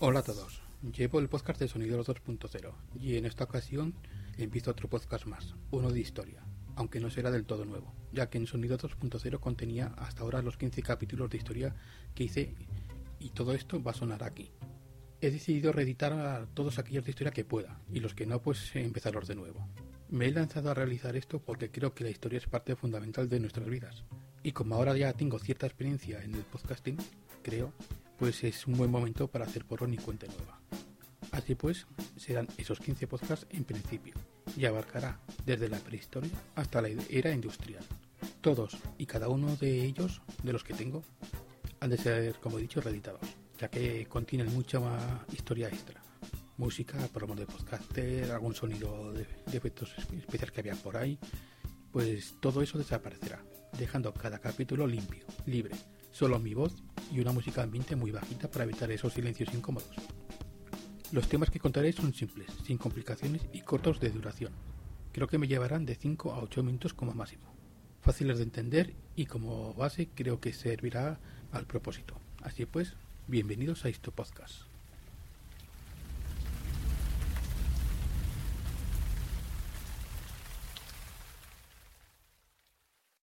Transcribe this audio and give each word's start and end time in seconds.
Hola 0.00 0.20
a 0.20 0.22
todos, 0.22 0.60
llevo 0.96 1.18
el 1.18 1.28
podcast 1.28 1.58
de 1.58 1.66
Sonido 1.66 2.04
2.0 2.04 2.72
y 3.00 3.16
en 3.16 3.26
esta 3.26 3.42
ocasión 3.42 3.94
empiezo 4.36 4.70
otro 4.70 4.88
podcast 4.88 5.26
más, 5.26 5.56
uno 5.72 5.90
de 5.90 5.98
historia, 5.98 6.44
aunque 6.76 7.00
no 7.00 7.10
será 7.10 7.32
del 7.32 7.46
todo 7.46 7.64
nuevo, 7.64 7.92
ya 8.12 8.30
que 8.30 8.38
en 8.38 8.46
Sonido 8.46 8.78
2.0 8.78 9.40
contenía 9.40 9.88
hasta 9.96 10.22
ahora 10.22 10.40
los 10.40 10.56
15 10.56 10.84
capítulos 10.84 11.28
de 11.30 11.38
historia 11.38 11.74
que 12.14 12.22
hice 12.22 12.54
y 13.18 13.30
todo 13.30 13.54
esto 13.54 13.82
va 13.82 13.90
a 13.90 13.94
sonar 13.94 14.22
aquí. 14.22 14.52
He 15.20 15.32
decidido 15.32 15.72
reeditar 15.72 16.12
a 16.12 16.46
todos 16.54 16.78
aquellos 16.78 17.04
de 17.04 17.10
historia 17.10 17.32
que 17.32 17.44
pueda 17.44 17.80
y 17.92 17.98
los 17.98 18.14
que 18.14 18.24
no 18.24 18.40
pues 18.40 18.76
empezarlos 18.76 19.26
de 19.26 19.34
nuevo. 19.34 19.66
Me 20.10 20.26
he 20.26 20.30
lanzado 20.30 20.70
a 20.70 20.74
realizar 20.74 21.16
esto 21.16 21.40
porque 21.40 21.72
creo 21.72 21.92
que 21.94 22.04
la 22.04 22.10
historia 22.10 22.38
es 22.38 22.46
parte 22.46 22.76
fundamental 22.76 23.28
de 23.28 23.40
nuestras 23.40 23.68
vidas 23.68 24.04
y 24.44 24.52
como 24.52 24.76
ahora 24.76 24.96
ya 24.96 25.12
tengo 25.12 25.40
cierta 25.40 25.66
experiencia 25.66 26.22
en 26.22 26.36
el 26.36 26.42
podcasting, 26.42 26.98
creo, 27.42 27.72
pues 28.18 28.42
es 28.44 28.66
un 28.66 28.76
buen 28.76 28.90
momento 28.90 29.28
para 29.28 29.44
hacer 29.44 29.64
porrón 29.64 29.94
y 29.94 29.98
cuenta 29.98 30.26
nueva. 30.26 30.60
Así 31.30 31.54
pues, 31.54 31.86
serán 32.16 32.48
esos 32.56 32.80
15 32.80 33.06
podcasts 33.06 33.46
en 33.50 33.64
principio, 33.64 34.14
y 34.56 34.64
abarcará 34.64 35.20
desde 35.46 35.68
la 35.68 35.78
prehistoria 35.78 36.32
hasta 36.56 36.82
la 36.82 36.88
era 37.08 37.32
industrial. 37.32 37.84
Todos 38.40 38.76
y 38.98 39.06
cada 39.06 39.28
uno 39.28 39.54
de 39.56 39.84
ellos, 39.84 40.20
de 40.42 40.52
los 40.52 40.64
que 40.64 40.74
tengo, 40.74 41.04
han 41.80 41.90
de 41.90 41.98
ser, 41.98 42.34
como 42.40 42.58
he 42.58 42.62
dicho, 42.62 42.80
reeditados, 42.80 43.20
ya 43.58 43.68
que 43.68 44.06
contienen 44.06 44.52
mucha 44.52 44.80
más 44.80 45.02
historia 45.32 45.68
extra. 45.68 46.02
Música, 46.56 46.98
promos 47.12 47.36
de 47.36 47.46
podcaster, 47.46 48.32
algún 48.32 48.54
sonido 48.54 49.12
de, 49.12 49.26
de 49.46 49.56
efectos 49.56 49.94
especiales 49.96 50.50
que 50.50 50.60
había 50.60 50.74
por 50.74 50.96
ahí, 50.96 51.18
pues 51.92 52.34
todo 52.40 52.62
eso 52.62 52.78
desaparecerá, 52.78 53.44
dejando 53.78 54.12
cada 54.12 54.40
capítulo 54.40 54.86
limpio, 54.88 55.24
libre, 55.46 55.76
solo 56.10 56.40
mi 56.40 56.54
voz 56.54 56.74
y 57.10 57.20
una 57.20 57.32
música 57.32 57.62
ambiente 57.62 57.96
muy 57.96 58.10
bajita 58.10 58.50
para 58.50 58.64
evitar 58.64 58.90
esos 58.90 59.12
silencios 59.12 59.52
incómodos. 59.54 59.90
Los 61.12 61.28
temas 61.28 61.50
que 61.50 61.60
contaré 61.60 61.92
son 61.92 62.12
simples, 62.12 62.48
sin 62.66 62.78
complicaciones 62.78 63.42
y 63.52 63.62
cortos 63.62 63.98
de 64.00 64.10
duración. 64.10 64.52
Creo 65.12 65.26
que 65.26 65.38
me 65.38 65.48
llevarán 65.48 65.86
de 65.86 65.94
5 65.94 66.32
a 66.32 66.42
8 66.42 66.62
minutos 66.62 66.94
como 66.94 67.14
máximo. 67.14 67.54
Fáciles 68.02 68.38
de 68.38 68.44
entender 68.44 68.94
y 69.16 69.26
como 69.26 69.74
base 69.74 70.08
creo 70.14 70.40
que 70.40 70.52
servirá 70.52 71.18
al 71.50 71.66
propósito. 71.66 72.20
Así 72.42 72.66
pues, 72.66 72.94
bienvenidos 73.26 73.84
a 73.84 73.88
este 73.88 74.10
podcast. 74.10 74.77